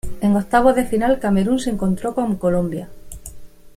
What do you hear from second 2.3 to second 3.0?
Colombia.